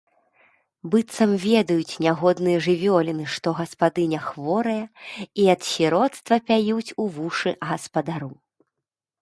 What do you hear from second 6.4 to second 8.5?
пяюць у вушы гаспадару.